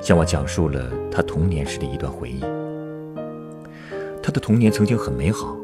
[0.00, 2.40] 向我讲述了他童年时的一段回忆。
[4.22, 5.56] 他的童年曾经很美好，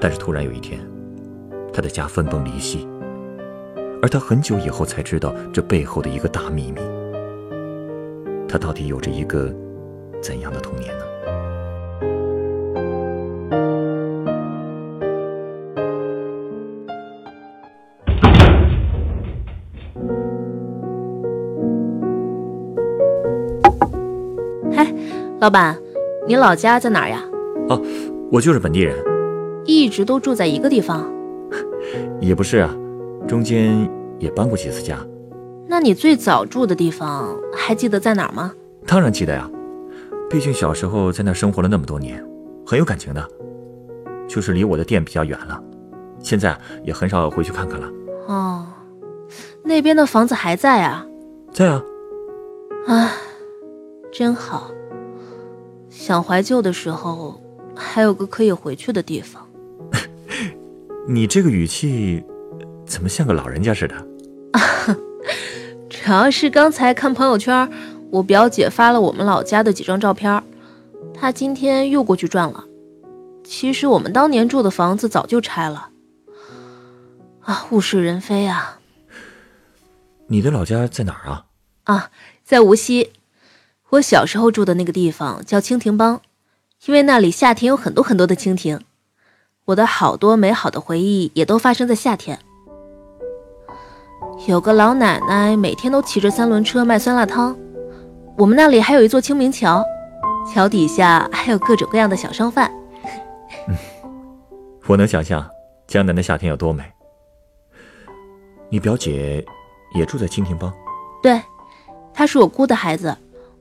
[0.00, 0.80] 但是突然有一天，
[1.72, 2.86] 他的家分崩离析，
[4.02, 6.80] 而他很久以后才知道这背后的一个大秘密。
[8.48, 9.54] 他到底有着一个
[10.20, 11.04] 怎样的童年呢？
[25.40, 25.78] 老板，
[26.26, 27.22] 你老家在哪儿呀？
[27.68, 27.80] 哦，
[28.32, 28.96] 我就是本地人，
[29.64, 31.08] 一直都住在一个地方。
[32.20, 32.74] 也不是啊，
[33.28, 34.98] 中间也搬过几次家。
[35.68, 38.52] 那你最早住的地方还记得在哪儿吗？
[38.84, 39.48] 当然记得呀，
[40.28, 42.20] 毕竟小时候在那生活了那么多年，
[42.66, 43.24] 很有感情的。
[44.26, 45.62] 就是离我的店比较远了，
[46.18, 47.88] 现在也很少回去看看了。
[48.26, 48.66] 哦，
[49.62, 51.06] 那边的房子还在啊？
[51.52, 51.82] 在啊。
[52.88, 53.12] 唉，
[54.10, 54.70] 真好。
[55.98, 57.42] 想怀旧的时候，
[57.74, 59.44] 还有个可以回去的地方。
[61.08, 62.24] 你这个语气，
[62.86, 64.06] 怎么像个老人家似的？
[65.90, 67.68] 主要是刚才看朋友圈，
[68.12, 70.40] 我表姐发了我们老家的几张照片，
[71.12, 72.64] 她今天又过去转了。
[73.42, 75.90] 其实我们当年住的房子早就拆了。
[77.40, 78.78] 啊，物是人非啊！
[80.28, 81.46] 你的老家在哪儿啊？
[81.84, 82.10] 啊，
[82.44, 83.10] 在无锡。
[83.90, 86.20] 我小时候住的那个地方叫蜻蜓帮，
[86.84, 88.78] 因为那里夏天有很多很多的蜻蜓。
[89.64, 92.38] 我的好多美好的回忆也都发生在夏天。
[94.46, 97.56] 有个老奶奶每天都骑着三轮车卖酸辣汤，
[98.36, 99.82] 我们那里还有一座清明桥，
[100.52, 102.70] 桥底下还有各种各样的小商贩。
[104.86, 105.48] 我能想象
[105.86, 106.84] 江南的夏天有多美。
[108.70, 109.42] 你表姐
[109.94, 110.70] 也住在蜻蜓帮？
[111.22, 111.40] 对，
[112.12, 113.16] 她是我姑的孩子。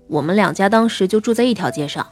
[0.08, 2.06] 我们两家当时就住在一条街上。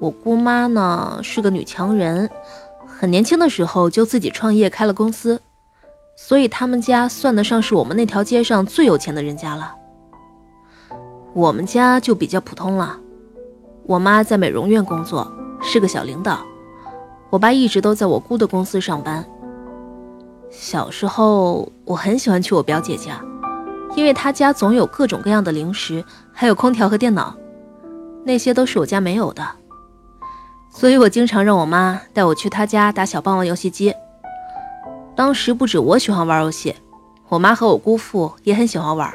[0.00, 2.28] 我姑妈呢是个女强人，
[2.86, 5.40] 很年轻的时候就自己创业开了公司，
[6.16, 9.74] 所以他们家算得上是我们那条街上最有钱的人家了。
[11.34, 12.98] 我们家就比较普通了。
[13.86, 16.40] 我妈在美容院工作，是个小领导。
[17.30, 19.24] 我爸一直都在我姑的公司上班。
[20.50, 23.24] 小时候我很喜欢去我表姐家。
[23.94, 27.34] 因为他家总有各种各样的零食，还有空调和电脑，
[28.24, 29.46] 那些都是我家没有的，
[30.70, 33.94] 所以我经常让我妈带我去他家打小霸王游戏机。
[35.14, 36.74] 当时不止我喜欢玩游戏，
[37.28, 39.12] 我妈和我姑父也很喜欢玩。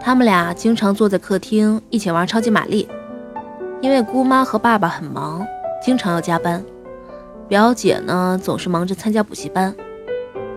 [0.00, 2.88] 他们俩经常坐在客厅一起玩超级玛丽。
[3.80, 5.46] 因为姑妈和爸爸很忙，
[5.82, 6.64] 经常要加班，
[7.46, 9.74] 表姐呢总是忙着参加补习班，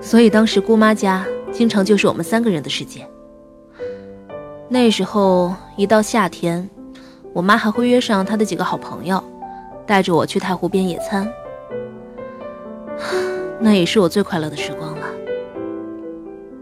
[0.02, 1.26] 所以当时姑妈家。
[1.50, 3.10] 经常就是我们三个人的世界。
[4.68, 6.70] 那时候一到夏天，
[7.34, 9.24] 我妈还会约上她的几个好朋友，
[9.88, 11.28] 带着我去太湖边野餐。
[13.62, 15.08] 那也是我最快乐的时光了。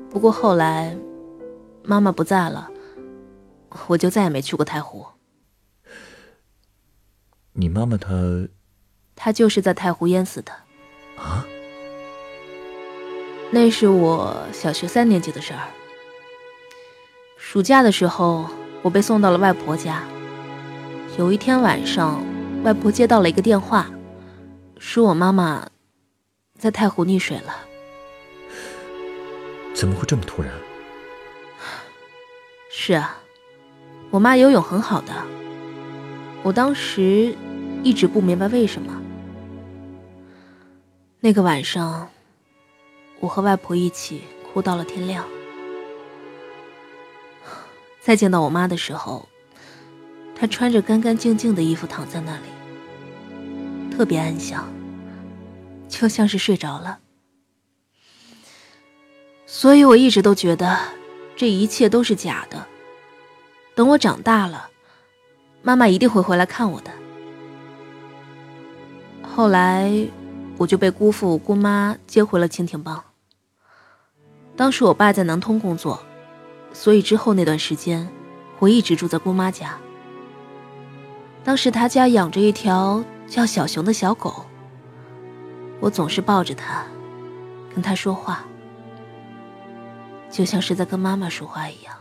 [0.10, 0.96] 不过后来，
[1.84, 2.70] 妈妈不在了，
[3.88, 5.04] 我就再也没去过太湖。
[7.54, 8.48] 你妈妈她，
[9.16, 10.52] 她就是在太湖淹死的。
[11.18, 11.44] 啊？
[13.56, 15.70] 那是我小学三年级的事儿。
[17.38, 18.50] 暑假的时候，
[18.82, 20.04] 我被送到了外婆家。
[21.18, 22.22] 有一天晚上，
[22.66, 23.90] 外婆接到了一个电话，
[24.78, 25.66] 说我妈妈
[26.60, 27.56] 在太湖溺水了。
[29.74, 30.52] 怎么会这么突然？
[32.70, 33.18] 是啊，
[34.10, 35.14] 我妈游泳很好的。
[36.44, 37.34] 我当时
[37.84, 39.02] 一直不明白为什么。
[41.22, 42.10] 那个晚上。
[43.26, 44.22] 我和外婆一起
[44.54, 45.26] 哭到了天亮。
[48.00, 49.28] 再见到我妈的时候，
[50.36, 54.72] 她穿着干干净净的衣服躺在那里，特别安详，
[55.90, 57.00] 就像是睡着了。
[59.48, 60.78] 所以我一直都觉得
[61.36, 62.68] 这一切都是假的。
[63.74, 64.70] 等我长大了，
[65.64, 66.92] 妈妈一定会回来看我的。
[69.24, 70.08] 后来。
[70.58, 73.04] 我就被姑父姑妈接回了蜻蜓帮。
[74.56, 76.02] 当时我爸在南通工作，
[76.72, 78.08] 所以之后那段时间，
[78.60, 79.78] 我一直住在姑妈家。
[81.44, 84.46] 当时她家养着一条叫小熊的小狗，
[85.80, 86.86] 我总是抱着它，
[87.74, 88.46] 跟它说话，
[90.32, 91.94] 就像是在跟妈妈说话一样。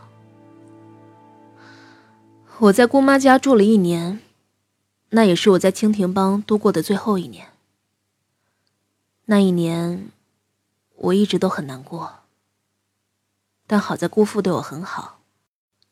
[2.59, 4.21] 我在姑妈家住了一年，
[5.09, 7.47] 那也是我在蜻蜓帮度过的最后一年。
[9.25, 10.09] 那一年，
[10.95, 12.13] 我一直都很难过。
[13.67, 15.21] 但好在姑父对我很好，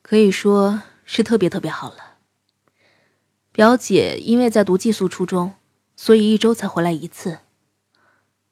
[0.02, 2.18] 可以说是特别特别好了。
[3.52, 5.54] 表姐因为在读寄宿初中，
[5.96, 7.40] 所以一周才回来一次。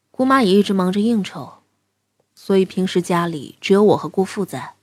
[0.10, 1.54] 姑妈也一直忙着应酬，
[2.36, 4.76] 所以平时家里只有我和姑父在。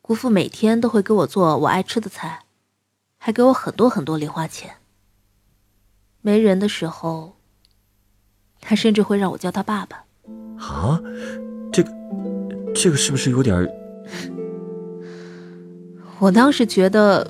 [0.00, 2.44] 姑父每天都会给我做我爱吃的菜，
[3.16, 4.76] 还给我很多很多零花钱。
[6.20, 7.36] 没人的时候，
[8.60, 10.04] 他甚至会让我叫他爸爸。
[10.58, 11.00] 啊，
[11.72, 12.13] 这个。
[12.74, 13.68] 这个是不是有点？
[16.18, 17.26] 我当时觉得，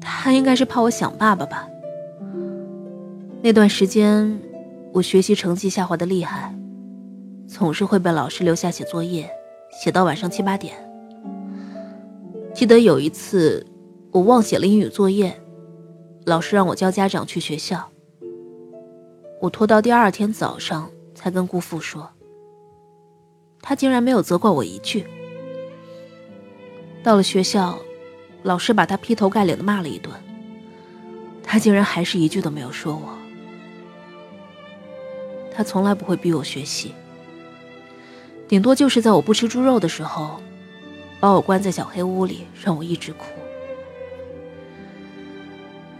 [0.00, 1.68] 他应该是怕我想爸爸吧。
[3.42, 4.40] 那段时间，
[4.92, 6.54] 我学习成绩下滑的厉害，
[7.46, 9.30] 总是会被老师留下写作业，
[9.82, 10.74] 写到晚上七八点。
[12.52, 13.66] 记得有一次，
[14.10, 15.40] 我忘写了英语作业，
[16.26, 17.88] 老师让我叫家长去学校。
[19.40, 22.08] 我拖到第二天早上才跟姑父说。
[23.62, 25.06] 他竟然没有责怪我一句。
[27.02, 27.78] 到了学校，
[28.42, 30.12] 老师把他劈头盖脸的骂了一顿，
[31.42, 33.16] 他竟然还是一句都没有说我。
[35.52, 36.94] 他从来不会逼我学习，
[38.48, 40.40] 顶多就是在我不吃猪肉的时候，
[41.18, 43.26] 把我关在小黑屋里，让我一直哭。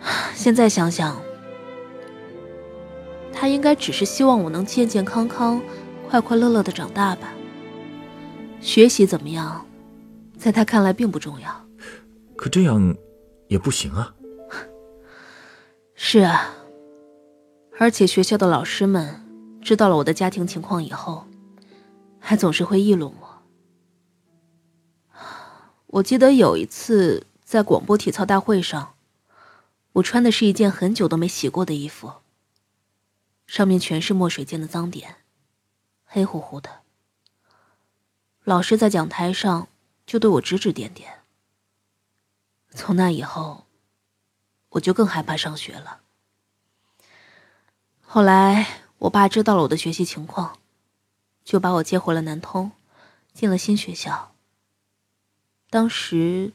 [0.35, 1.21] 现在想想，
[3.33, 5.61] 他应该只是希望我能健健康康、
[6.09, 7.33] 快快乐乐的长大吧。
[8.61, 9.67] 学习怎么样，
[10.39, 11.67] 在他看来并不重要。
[12.37, 12.97] 可这样
[13.49, 14.15] 也不行啊。
[15.95, 16.55] 是啊，
[17.79, 21.27] 而且学校的老师们知道了我的家庭情况以后，
[22.19, 23.43] 还总是会议论我。
[25.87, 28.95] 我记得有一次在广播体操大会上，
[29.95, 32.13] 我穿的是一件很久都没洗过的衣服，
[33.47, 35.17] 上面全是墨水溅的脏点，
[36.05, 36.80] 黑乎乎的。
[38.51, 39.69] 老师在讲台上
[40.05, 41.21] 就对我指指点点。
[42.71, 43.65] 从那以后，
[44.71, 46.01] 我就更害怕上学了。
[48.01, 48.67] 后来，
[48.99, 50.59] 我爸知道了我的学习情况，
[51.45, 52.73] 就把我接回了南通，
[53.33, 54.33] 进了新学校。
[55.71, 56.53] 当时，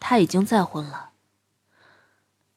[0.00, 1.10] 他已经再婚了，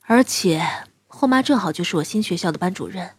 [0.01, 3.15] 而且后妈正好就是我新学校的班主任。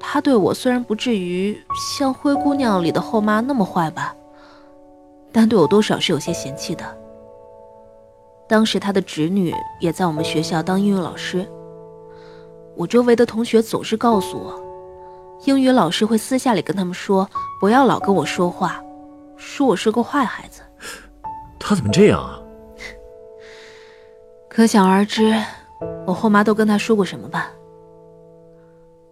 [0.00, 1.56] 他对我虽然不至于
[1.96, 4.16] 像《灰姑娘》里的后妈那么坏吧，
[5.30, 6.84] 但对我多少是有些嫌弃的。
[8.48, 11.46] 当时他的侄女也在我们学校当英语老师，
[12.74, 14.60] 我周围的同学总是告诉我，
[15.44, 17.28] 英语老师会私下里跟他们说，
[17.60, 18.82] 不要老跟我说话，
[19.36, 20.62] 说我是个坏孩子。
[21.60, 22.40] 他怎么这样啊？
[24.48, 25.32] 可想而知，
[26.04, 27.52] 我后妈都跟他说过什么吧。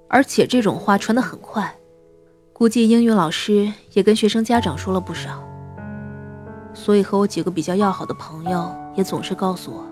[0.08, 1.76] 而且这种话传得很快，
[2.52, 5.44] 估计英语老师也跟学生家长说了不少。
[6.72, 9.84] 所以和我几个比较要好的朋友也总是告诉我，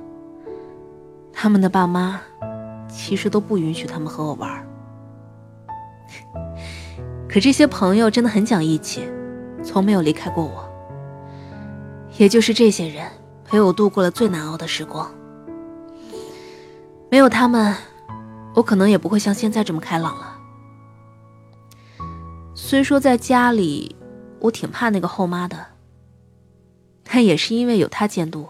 [1.32, 2.20] 他们的爸妈
[2.88, 4.66] 其实都不允许他们和我玩。
[7.28, 9.06] 可这些朋友真的很讲义气，
[9.62, 10.64] 从没有离开过我。
[12.16, 13.06] 也就是这些人
[13.44, 15.10] 陪我度过了最难熬的时光，
[17.10, 17.76] 没有他们。
[18.56, 20.40] 我可能也不会像现在这么开朗了。
[22.54, 23.94] 虽说在家里，
[24.40, 25.66] 我挺怕那个后妈的，
[27.04, 28.48] 但也是因为有她监督，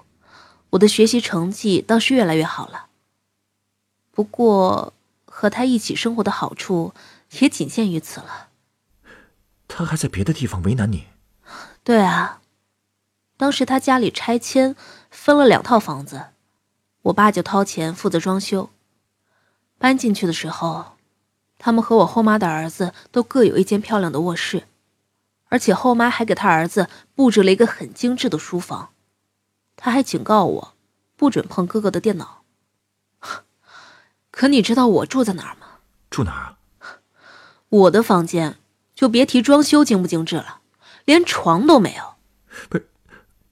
[0.70, 2.86] 我的学习成绩倒是越来越好了。
[4.12, 4.92] 不过，
[5.24, 6.94] 和她一起生活的好处
[7.40, 8.50] 也仅限于此了。
[9.66, 11.06] 她还在别的地方为难你？
[11.82, 12.40] 对啊，
[13.36, 14.76] 当时她家里拆迁
[15.10, 16.26] 分了两套房子，
[17.02, 18.70] 我爸就掏钱负责装修。
[19.78, 20.96] 搬进去的时候，
[21.58, 24.64] 他们和我后妈的儿子都各有一间漂亮的卧室，
[25.48, 28.90] 而且后妈还给他儿子布置了一个很精致的书房。
[29.76, 30.74] 他还警告我，
[31.16, 32.42] 不准碰哥哥的电脑。
[34.30, 35.80] 可你知道我住在哪儿吗？
[36.10, 36.56] 住哪儿啊？
[37.68, 38.56] 我的房间
[38.94, 40.60] 就别提装修精不精致了，
[41.04, 42.14] 连床都没有。
[42.68, 42.88] 不是，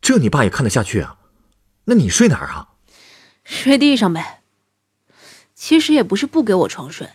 [0.01, 1.19] 这你爸也看得下去啊？
[1.85, 2.69] 那你睡哪儿啊？
[3.45, 4.44] 睡地上呗。
[5.65, 7.13] 其实也不是不给我床睡，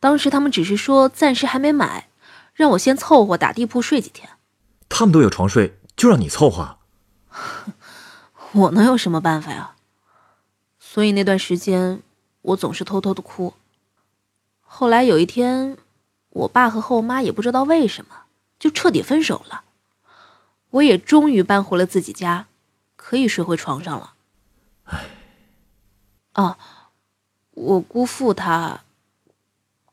[0.00, 2.10] 当时他们只是说暂时还没买，
[2.52, 4.28] 让我先凑合打地铺睡几天。
[4.90, 6.76] 他们都有床睡，就让你凑合？
[8.52, 9.76] 我能有什么办法呀？
[10.78, 12.02] 所以那段时间，
[12.42, 13.54] 我总是偷偷的哭。
[14.60, 15.78] 后来有一天，
[16.28, 18.24] 我爸和后妈也不知道为什么，
[18.58, 19.64] 就彻底分手了。
[20.68, 22.46] 我也终于搬回了自己家，
[22.96, 24.12] 可以睡回床上了。
[24.84, 25.00] 唉，
[26.34, 26.58] 哦，
[27.62, 28.80] 我姑父他，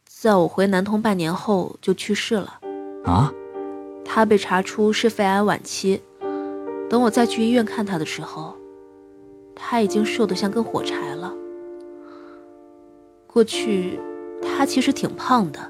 [0.07, 2.61] 在我回南通半年后就去世了。
[3.03, 3.33] 啊？
[4.05, 6.01] 他被查出是肺癌晚期。
[6.89, 8.55] 等我再去医院看他的时候，
[9.53, 11.33] 他已经瘦得像根火柴了。
[13.27, 13.99] 过去
[14.41, 15.69] 他其实挺胖的，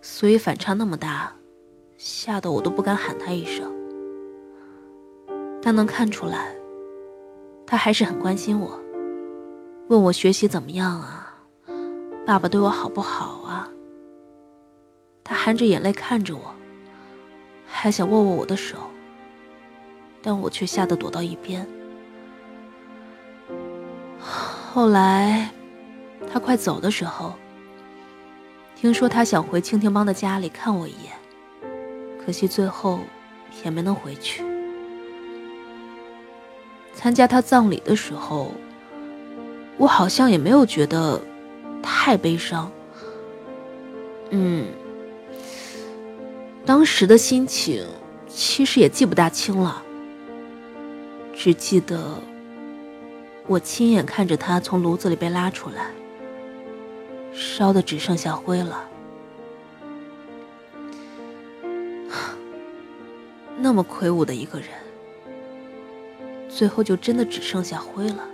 [0.00, 1.34] 所以反差那么大，
[1.98, 3.70] 吓得我都不敢喊他一声。
[5.60, 6.54] 但能看出来，
[7.66, 8.80] 他还是很关心我，
[9.88, 11.32] 问我学习怎么样啊，
[12.26, 13.66] 爸爸对我好不好啊。
[15.24, 16.54] 他含着眼泪看着我，
[17.66, 18.76] 还想握握我的手。
[20.20, 21.66] 但我却吓得躲到一边。
[24.74, 25.50] 后来，
[26.30, 27.32] 他快走的时候，
[28.74, 31.14] 听说他想回蜻蜓帮的家里看我一眼，
[32.22, 33.00] 可惜最后
[33.64, 34.44] 也没能回去。
[36.92, 38.52] 参加他葬礼的时候，
[39.78, 41.20] 我好像也没有觉得
[41.82, 42.70] 太悲伤。
[44.30, 44.66] 嗯，
[46.66, 47.86] 当时的心情
[48.28, 49.82] 其实也记不大清了。
[51.32, 52.20] 只记得，
[53.46, 55.92] 我亲眼看着他从炉子里被拉出来，
[57.32, 58.84] 烧的只剩下灰了。
[63.56, 64.68] 那么魁梧的一个人，
[66.48, 68.24] 最后就真的只剩下灰了。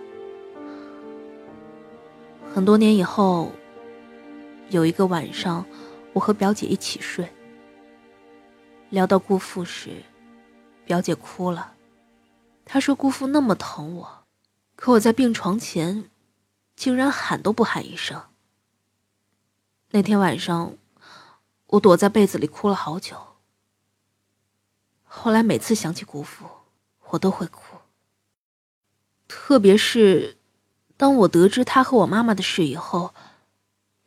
[2.55, 3.51] 很多年以后，
[4.71, 5.67] 有一个晚上，
[6.13, 7.29] 我和表姐一起睡，
[8.91, 10.05] 聊到姑父时，
[10.85, 11.75] 表姐哭了。
[12.65, 14.27] 她说：“姑父那么疼我，
[14.77, 16.09] 可我在病床前，
[16.77, 18.23] 竟然喊都不喊一声。
[19.91, 20.79] 那天晚上，
[21.67, 23.17] 我躲在被子里哭了好久。
[25.03, 26.47] 后来每次想起姑父，
[27.09, 27.79] 我都会哭。
[29.27, 30.39] 特别是，
[30.97, 33.13] 当我得知他和我妈妈的事以后，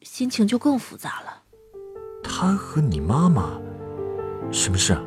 [0.01, 1.41] 心情就更复杂了。
[2.23, 3.59] 他和你妈妈，
[4.51, 5.03] 什么事啊？”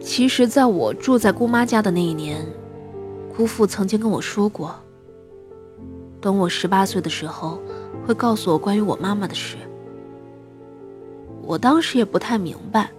[0.00, 2.46] 其实，在我住在姑妈家的那一年，
[3.36, 4.74] 姑父曾经跟我说过，
[6.20, 7.60] 等我十八岁的时候，
[8.06, 9.56] 会告诉我关于我妈妈的事。
[11.42, 12.90] 我当时也不太明白，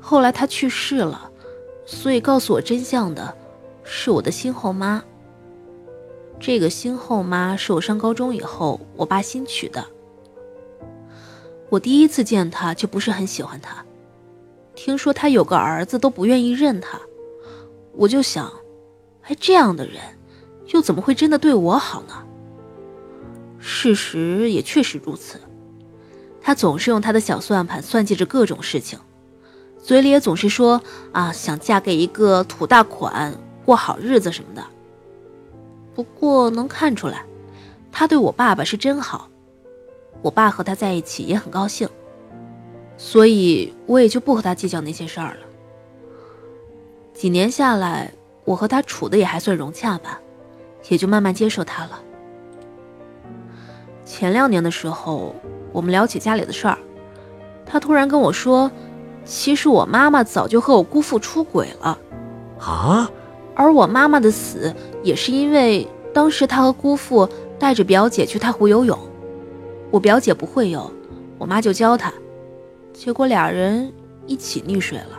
[0.00, 1.30] 后来他去世了，
[1.84, 3.36] 所以告诉我真相的，
[3.82, 5.02] 是我的新后妈。
[6.38, 9.84] 这个新后妈是我上高中以后我爸新娶的。
[11.68, 13.84] 我第一次见她就不是很喜欢她。
[14.74, 17.00] 听说她有个儿子都不愿意认她，
[17.92, 18.52] 我就想，
[19.22, 19.96] 哎，这样的人，
[20.66, 22.22] 又怎么会真的对我好呢？
[23.58, 25.40] 事实也确实如此，
[26.40, 28.98] 他总是用他的小算盘算计着各种事情，
[29.82, 34.62] 嘴里也总是说啊，想嫁给一个土大款，过好日子什么的。
[35.96, 37.24] 不过能看出来，
[37.90, 39.30] 他对我爸爸是真好，
[40.20, 41.88] 我爸和他在一起也很高兴。
[42.98, 45.40] 所以我也就不和他计较那些事儿了。
[47.14, 48.12] 几年下来，
[48.44, 50.20] 我和他处的也还算融洽吧，
[50.90, 51.98] 也就慢慢接受他了。
[54.04, 55.34] 前两年的时候，
[55.72, 56.78] 我们聊起家里的事儿，
[57.64, 58.70] 他突然跟我说，
[59.24, 61.98] 其实我妈妈早就和我姑父出轨了。
[62.60, 63.10] 啊？
[63.56, 64.72] 而我妈妈的死
[65.02, 68.96] 也是因为当时她和姑父带着表姐去太湖游泳，
[69.90, 70.88] 我表姐不会游，
[71.38, 72.12] 我妈就教她。
[72.92, 73.92] 结果俩人
[74.26, 75.18] 一起溺水了。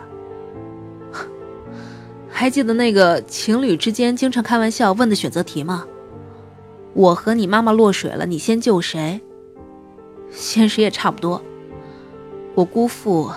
[2.30, 5.84] 还记得那个情侣之间经常开玩笑问的选择题吗？
[6.94, 9.20] 我和你妈妈落水了，你先救谁？
[10.30, 11.42] 现实也差不多。
[12.54, 13.30] 我姑父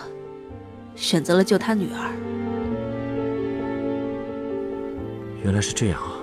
[0.96, 2.31] 选择了救他女儿。
[5.44, 6.14] 原来是这样啊！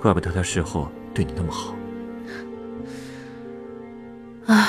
[0.00, 1.74] 怪不得他事后对你那么好。
[4.46, 4.68] 唉。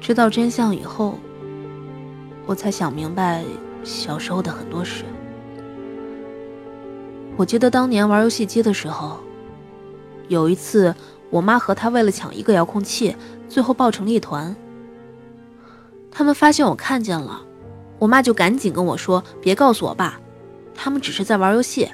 [0.00, 1.18] 知道真相以后，
[2.46, 3.44] 我才想明白
[3.84, 5.04] 小时候的很多事。
[7.36, 9.18] 我记得当年玩游戏机的时候，
[10.28, 10.94] 有一次
[11.28, 13.14] 我妈和他为了抢一个遥控器，
[13.50, 14.56] 最后抱成了一团。
[16.10, 17.42] 他们发现我看见了，
[17.98, 20.20] 我妈就赶紧跟我说：“别告诉我爸，
[20.74, 21.90] 他们只是在玩游戏。”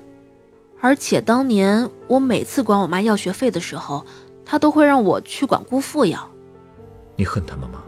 [0.80, 4.04] 而且当年我每次管我妈要学费的时候，
[4.44, 6.30] 她都会让我去管姑父要。
[7.16, 7.82] 你恨他们吗？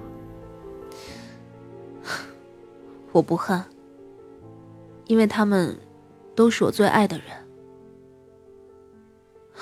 [3.12, 3.62] 我不恨，
[5.06, 5.78] 因为他们
[6.34, 7.26] 都是我最爱的人。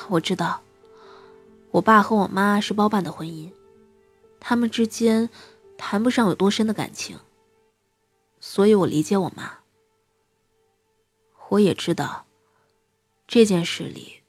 [0.08, 0.60] 我知道，
[1.72, 3.50] 我爸和我妈是包办的婚姻，
[4.38, 5.28] 他们之间
[5.76, 7.16] 谈不上有多深的感情，
[8.46, 9.60] 所以我理解我妈。
[11.48, 12.26] 我也知道，
[13.26, 14.20] 这件事里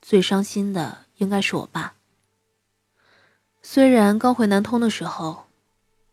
[0.00, 1.94] 最伤心的应该是我爸。
[3.62, 5.44] 虽然刚回南通的时候，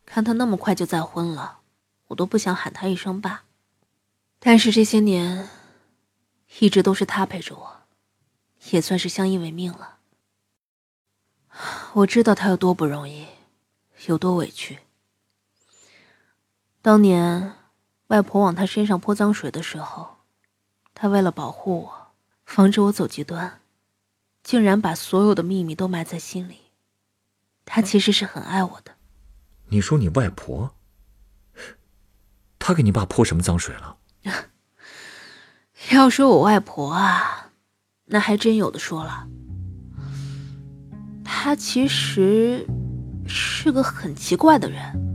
[0.05, 1.61] 看他那么快就再婚了，
[2.07, 3.45] 我都不想喊他一声爸。
[4.37, 5.47] 但是这些年，
[6.59, 7.81] 一直都是他陪着我，
[8.71, 9.99] 也算是相依为命了。
[11.95, 13.25] 我知道他有多不容易，
[14.07, 14.79] 有多委屈。
[16.81, 17.53] 当年
[18.07, 20.17] 外婆往他身上泼脏水的时候，
[20.95, 22.07] 他为了保护我，
[22.43, 23.61] 防止我走极端，
[24.41, 26.55] 竟然把所有的秘密都埋在心里。
[27.65, 28.93] 他其实是很爱我的。
[29.69, 30.75] 你说你外婆，
[32.57, 33.97] 她给你爸泼什么脏水了？
[35.91, 37.51] 要说我外婆啊，
[38.05, 39.27] 那还真有的说了。
[41.23, 42.67] 她其实
[43.27, 45.10] 是个很奇怪的人。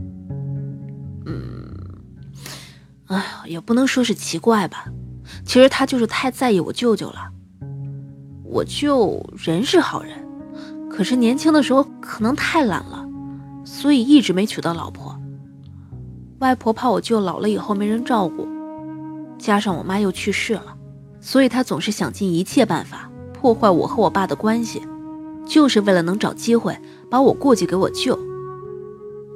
[3.07, 4.85] 哎呀，也不能说是奇怪吧。
[5.45, 7.31] 其实他就是太在意我舅舅了。
[8.43, 10.25] 我舅人是好人。
[10.89, 13.05] 可是年轻的时候可能太懒了，
[13.63, 15.15] 所以一直没娶到老婆。
[16.39, 18.47] 外婆怕我舅老了以后没人照顾，
[19.37, 20.75] 加上我妈又去世了，
[21.21, 24.81] 所以他总是想尽一切办法破坏我和我爸的关系，
[25.45, 26.75] 就是为了能找机会
[27.11, 28.17] 把我过继给我舅。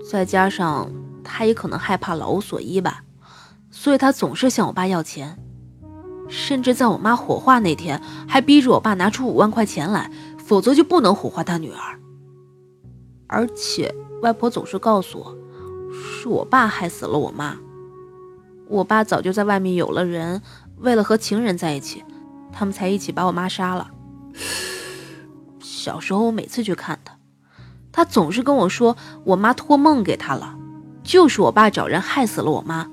[0.09, 0.91] 再加上
[1.23, 3.03] 他也可能害怕老无所依吧，
[3.81, 5.39] 所以他总是向我爸要钱，
[6.29, 10.11] 甚至在我妈火化那天还逼着我爸拿出五万块钱来。
[10.37, 11.99] 否则就不能火化他女儿。
[13.27, 15.35] 而且外婆总是告诉我，
[15.93, 17.55] 是我爸害死了我妈。
[18.67, 20.41] 我爸早就在外面有了人，
[20.77, 22.03] 为了和情人在一起，
[22.51, 23.89] 他们才一起把我妈杀了。
[25.61, 27.17] 小时候我每次去看他，
[27.91, 30.57] 他总是跟我说我妈托梦给他了，
[31.01, 32.89] 就是我爸找人害死了我妈，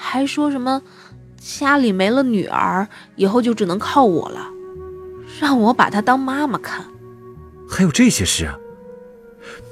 [0.00, 0.80] 还说什么
[1.36, 4.48] 家里没了女儿，以后就只能靠我了。
[5.40, 6.84] 让我把她当妈妈看，
[7.68, 8.56] 还有这些事啊？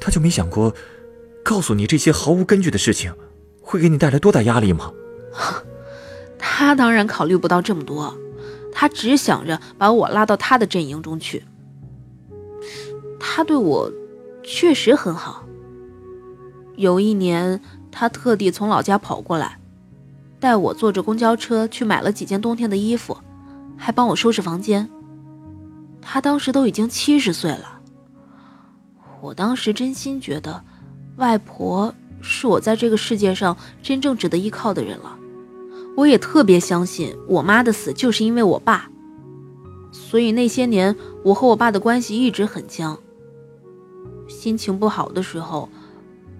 [0.01, 0.75] 他就没想过
[1.45, 3.15] 告诉你这些毫无根据的事情，
[3.62, 4.93] 会给你带来多大压力吗？
[6.39, 8.17] 他当然考虑不到这么多，
[8.73, 11.45] 他只想着把我拉到他的阵营中去。
[13.19, 13.93] 他对我
[14.43, 15.45] 确实很好。
[16.77, 17.61] 有一年，
[17.91, 19.59] 他特地从老家跑过来，
[20.38, 23.16] 带我坐着公交车去买了几件冬天的衣服，
[23.77, 24.88] 还帮我收拾房间。
[26.01, 27.81] 他当时都已经七十岁了，
[29.20, 30.62] 我当时真心觉得，
[31.16, 35.18] 外婆是我在这个世界上真正值得依靠的人了。
[35.96, 38.90] 我也特别相信我妈的死就是因为我爸，
[39.90, 40.94] 所以那些年
[41.25, 42.99] 我和我爸的关系一直很僵。
[44.29, 45.68] 心情不好的时候，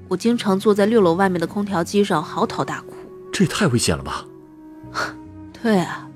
[0.09, 2.96] 我经常坐在六楼外面的空调机上嚎啕大哭。
[3.37, 4.25] 这也太危险了吧？
[5.63, 6.09] 对啊。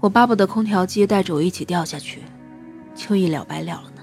[0.00, 2.20] 我巴不得空调机带着我一起掉下去，
[2.94, 4.02] 就一了百了了呢。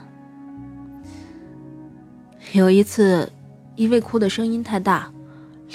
[2.54, 3.32] 有一次，
[3.76, 5.14] 因为哭的声音太大，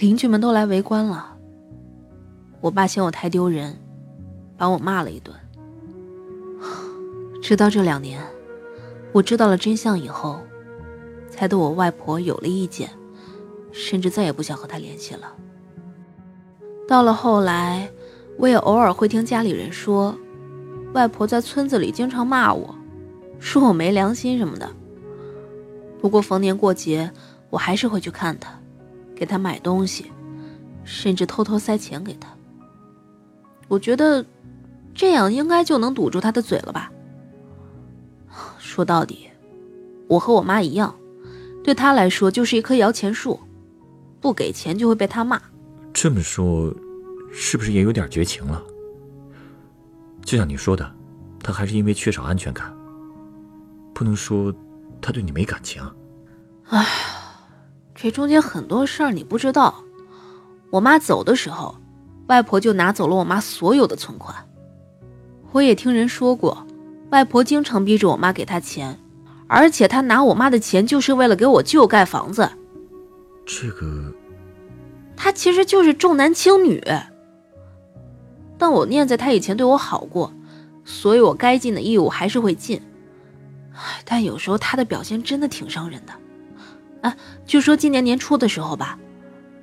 [0.01, 1.37] 邻居们都来围观了。
[2.61, 3.79] 我爸嫌我太丢人，
[4.57, 5.33] 把我骂了一顿。
[7.41, 8.21] 直到这两年，
[9.12, 10.41] 我知道了真相以后，
[11.31, 12.91] 才对我外婆有了意见，
[13.71, 15.33] 甚至再也不想和她联系了。
[16.87, 17.88] 到了后来。
[18.38, 20.14] 我也偶尔会听家里人说，
[20.92, 22.75] 外婆在村子里经常骂我，
[23.40, 24.68] 说我没良心什么的。
[26.03, 27.11] 不过逢年过节，
[27.49, 28.51] 我还是会去看她，
[29.14, 30.12] 给她买东西，
[30.85, 32.29] 甚至偷偷塞钱给她。
[33.68, 34.22] 我觉得
[34.94, 36.92] 这样应该就能堵住她的嘴了吧。
[38.59, 39.31] 说到底，
[40.09, 40.94] 我和我妈一样，
[41.64, 43.40] 对她来说就是一棵摇钱树，
[44.20, 45.40] 不给钱就会被她骂。
[45.97, 46.71] 这么说。
[47.33, 48.63] 是不是也有点绝情了？
[50.25, 50.91] 就像你说的，
[51.43, 52.75] 他还是因为缺少安全感。
[53.95, 54.55] 不能说
[55.01, 55.83] 他对你没感情。
[56.69, 56.89] 哎呀，
[57.95, 59.83] 这中间很多事儿你不知道。
[60.71, 61.77] 我妈走的时候，
[62.29, 64.35] 外婆就拿走了我妈所有的存款。
[65.53, 66.67] 我也听人说过，
[67.11, 68.99] 外婆经常逼着我妈给她钱，
[69.47, 72.49] 而且她拿我妈的钱就是为了给我舅盖房子。
[73.45, 74.13] 这个，
[75.17, 76.83] 他其实就是重男轻女。
[78.59, 80.33] 但我念在他以前对我好过，
[80.85, 82.81] 所以我该尽的义务还是会尽。
[84.05, 86.13] 但有时候他的表现真的挺伤人的。
[87.03, 88.99] 啊，据说今年年初的时候吧，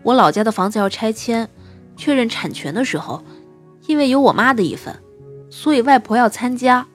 [0.04, 1.50] 我老家的房子要拆迁，
[1.98, 3.24] 确认产权的时候，
[3.88, 4.96] 因为有我妈的一份，
[5.50, 6.86] 所以外婆要参加。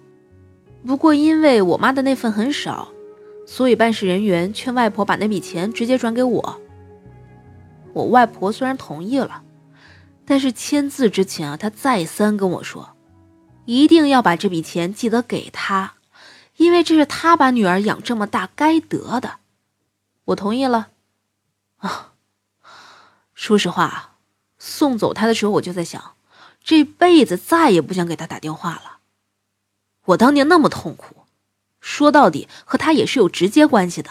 [0.87, 2.89] 不过因为我妈的那份很少，
[3.45, 6.61] 所以办事人员劝外婆把那笔钱直接转给我。
[7.99, 9.43] 我外婆虽然同意了，
[10.25, 12.95] 但是签字之前啊，她再三跟我说，
[13.65, 15.95] 一定要把这笔钱记得给她，
[16.57, 19.39] 因为这是她把女儿养这么大该得的。
[20.27, 20.91] 我同意了。
[21.79, 22.13] 啊，
[23.35, 24.15] 说实话，
[24.59, 26.15] 送走她的时候我就在想，
[26.63, 28.99] 这辈子再也不想给她打电话了。
[30.05, 31.25] 我当年那么痛苦，
[31.81, 34.11] 说到底和她也是有直接关系的。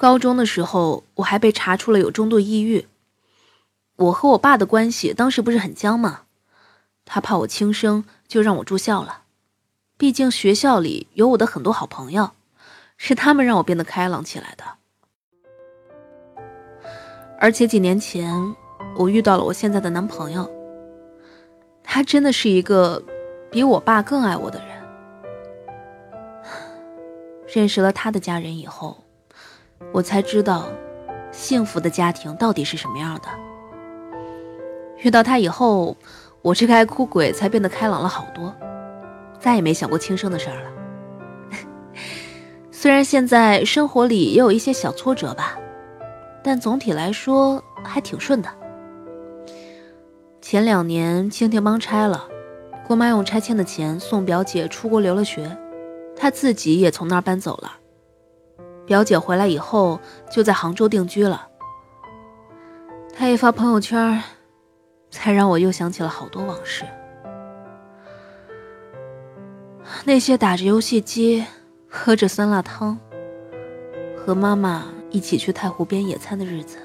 [0.00, 2.86] 高中的时候，我还被查出了有中度抑郁。
[3.96, 6.22] 我和我爸的关系当时不是很僵吗？
[7.04, 9.24] 他怕我轻生，就让我住校了。
[9.98, 12.30] 毕竟学校里有我的很多好朋友，
[12.96, 14.64] 是他们让我变得开朗起来的。
[17.38, 18.56] 而且几年前，
[18.96, 20.50] 我遇到了我现在的男朋友。
[21.82, 23.02] 他真的是一个
[23.50, 24.82] 比我爸更爱我的人。
[27.46, 29.04] 认识了他的家人以后。
[29.92, 30.66] 我才知道，
[31.32, 33.28] 幸福的家庭到底是什么样的。
[34.98, 35.96] 遇到他以后，
[36.42, 38.54] 我这个爱哭鬼才变得开朗了好多，
[39.38, 40.70] 再也没想过轻生的事儿了。
[42.70, 45.58] 虽然现在生活里也有一些小挫折吧，
[46.42, 48.48] 但总体来说还挺顺的。
[50.40, 52.28] 前两年蜻蜓帮拆了，
[52.86, 55.56] 姑妈用拆迁的钱送表姐出国留了学，
[56.14, 57.79] 她自己也从那儿搬走了。
[58.86, 61.48] 表姐回来以后就在杭州定居了。
[63.14, 64.22] 她一发朋友圈，
[65.10, 66.84] 才让我又想起了好多往事。
[70.04, 71.44] 那些打着游戏机、
[71.88, 72.98] 喝着酸辣汤、
[74.16, 76.78] 和妈妈一起去太湖边野餐的日子，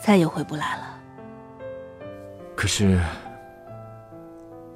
[0.00, 1.00] 再也回不来了。
[2.56, 2.98] 可是，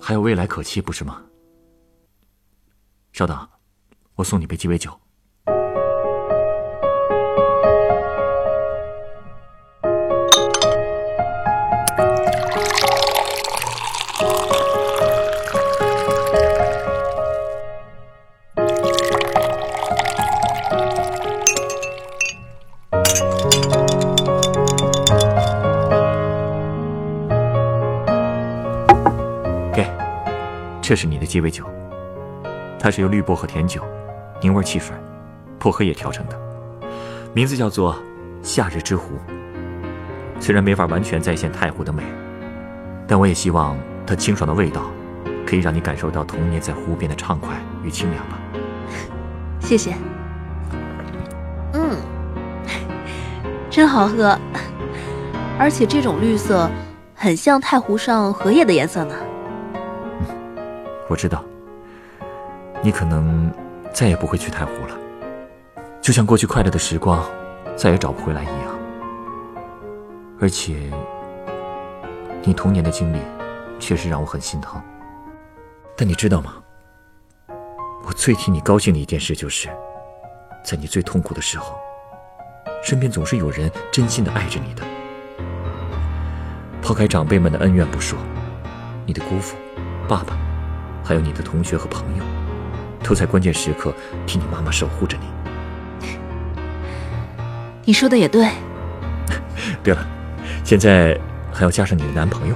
[0.00, 1.22] 还有未来可期，不是吗？
[3.12, 3.48] 稍等。
[4.16, 4.90] 我送你杯鸡尾酒。
[29.74, 29.86] 给，
[30.82, 31.64] 这是你的鸡尾酒，
[32.78, 33.82] 它是由绿薄荷甜酒。
[34.42, 34.92] 柠味汽水，
[35.56, 36.36] 薄荷叶调成的，
[37.32, 37.96] 名字叫做
[38.42, 39.12] “夏日之湖”。
[40.40, 42.02] 虽然没法完全再现太湖的美，
[43.06, 44.82] 但我也希望它清爽的味道，
[45.46, 47.50] 可以让你感受到童年在湖边的畅快
[47.84, 48.36] 与清凉吧。
[49.62, 49.94] 谢谢。
[51.74, 51.96] 嗯，
[53.70, 54.36] 真好喝，
[55.56, 56.68] 而且这种绿色
[57.14, 59.14] 很像太湖上荷叶的颜色呢。
[61.08, 61.44] 我知道，
[62.82, 63.48] 你可能。
[63.92, 64.98] 再也不会去太湖了，
[66.00, 67.24] 就像过去快乐的时光
[67.76, 68.78] 再也找不回来一样。
[70.40, 70.90] 而且，
[72.42, 73.18] 你童年的经历
[73.78, 74.82] 确实让我很心疼。
[75.96, 76.54] 但你知道吗？
[78.04, 79.68] 我最替你高兴的一件事就是，
[80.64, 81.78] 在你最痛苦的时候，
[82.82, 84.82] 身边总是有人真心的爱着你的。
[86.80, 88.18] 抛开长辈们的恩怨不说，
[89.06, 89.56] 你的姑父、
[90.08, 90.36] 爸爸，
[91.04, 92.24] 还有你的同学和朋友。
[93.02, 93.92] 都在关键时刻
[94.26, 95.26] 替你妈妈守护着你。
[97.84, 98.48] 你说的也对。
[99.82, 100.06] 对了，
[100.64, 101.18] 现在
[101.52, 102.54] 还要加上你的男朋友。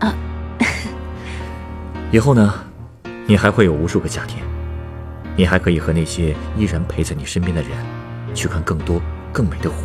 [0.00, 0.14] 啊。
[2.10, 2.52] 以后呢，
[3.26, 4.42] 你还会有无数个夏天，
[5.36, 7.70] 你还可以和那些依然陪在你身边的人，
[8.34, 9.00] 去看更多
[9.32, 9.76] 更美的湖。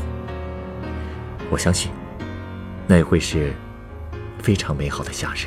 [1.52, 1.92] 我相信，
[2.88, 3.54] 那也会是
[4.42, 5.46] 非常美好的夏日。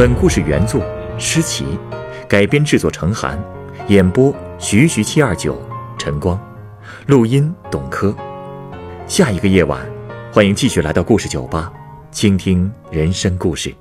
[0.00, 0.82] 本故事原作
[1.18, 1.78] 诗琪，
[2.26, 3.38] 改编制作成韩，
[3.88, 5.60] 演播徐徐七二九
[5.98, 6.40] 晨光，
[7.06, 8.16] 录音董珂。
[9.06, 9.86] 下一个夜晚，
[10.32, 11.70] 欢迎继续来到故事酒吧，
[12.10, 13.74] 倾听人生故事。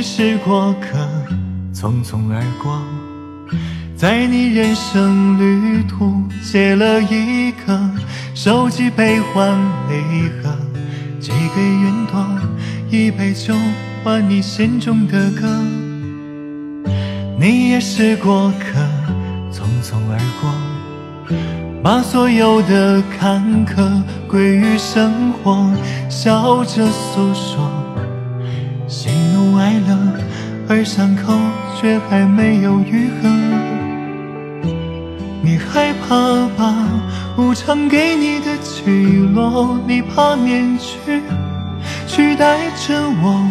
[0.00, 0.96] 只是过客，
[1.74, 2.80] 匆匆而过，
[3.96, 7.76] 在你人生旅途写了一个
[8.32, 9.58] 收集悲欢
[9.88, 10.56] 离合，
[11.18, 12.24] 寄给云朵
[12.88, 13.52] 一杯酒，
[14.04, 15.48] 换你心中的歌。
[17.36, 18.78] 你也是过客，
[19.52, 21.34] 匆匆而过，
[21.82, 25.68] 把所有的坎坷归于生活，
[26.08, 27.77] 笑着诉说，
[30.68, 31.32] 而伤口
[31.80, 33.28] 却还没有愈合。
[35.42, 36.74] 你害怕吧，
[37.38, 38.84] 无常给你的起
[39.34, 41.22] 落，你怕面具
[42.06, 43.48] 取代着我，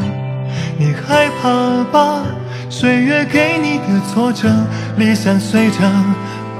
[0.77, 2.21] 你害怕吧。
[2.69, 4.47] 岁月给你的挫折，
[4.97, 5.79] 理想随着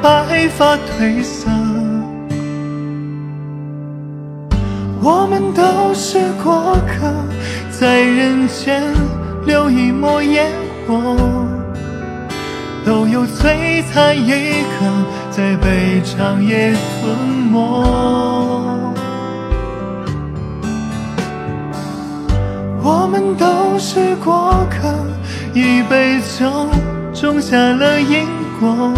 [0.02, 1.50] 白发褪色。
[5.00, 7.13] 我们都是过客，
[7.70, 8.82] 在人间
[9.47, 10.51] 留一抹烟
[10.86, 11.15] 火，
[12.86, 14.29] 都有璀璨一
[14.77, 14.86] 刻，
[15.31, 17.17] 在被长夜吞
[17.49, 17.57] 没。
[22.83, 24.93] 我们都是过客。
[25.53, 26.67] 一杯酒，
[27.13, 28.27] 种下了因
[28.60, 28.93] 果。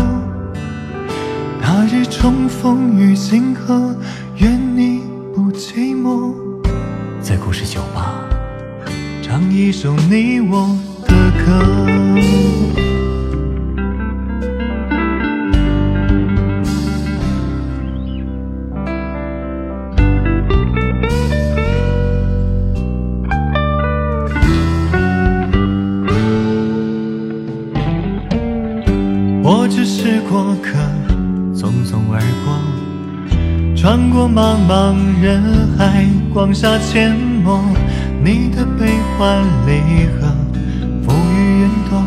[1.62, 3.96] 那日重逢于星河，
[4.38, 6.34] 愿你不寂寞。
[7.22, 8.16] 在故事酒吧，
[9.40, 11.46] 唱一首你我的歌。
[29.42, 30.78] 我只是过客，
[31.56, 32.60] 匆匆而过，
[33.74, 35.42] 穿过茫茫人
[35.78, 37.64] 海，光下阡陌。
[38.22, 38.86] 你的悲
[39.18, 40.28] 欢离合，
[41.04, 42.04] 浮于云朵，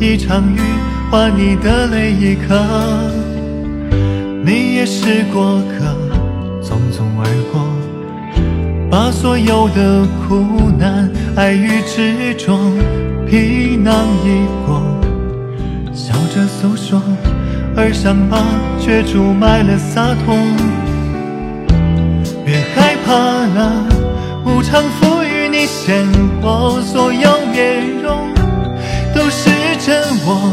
[0.00, 0.58] 一场雨
[1.10, 2.60] 换你的泪一颗。
[4.44, 5.96] 你也是过客，
[6.60, 7.68] 匆匆而过，
[8.90, 12.58] 把所有的苦难、爱与执着，
[13.28, 14.82] 皮囊一过。
[15.92, 17.00] 笑着诉说，
[17.76, 18.38] 而伤疤
[18.80, 20.36] 却注满了洒脱。
[25.86, 26.04] 予你鲜
[26.42, 28.34] 活，所有面容
[29.14, 30.52] 都是真我。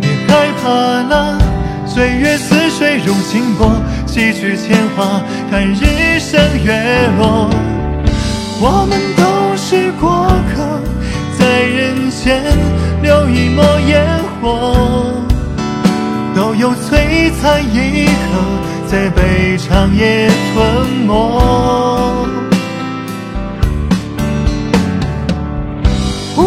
[0.00, 0.70] 别害怕
[1.08, 1.36] 了，
[1.84, 3.72] 岁月似水如清波，
[4.06, 7.50] 几句铅华，看日升月落。
[8.60, 10.80] 我们都是过客，
[11.38, 12.42] 在人间
[13.02, 14.06] 留一抹烟
[14.40, 14.72] 火。
[16.34, 18.10] 都有璀璨一刻，
[18.86, 22.45] 在被长夜吞没。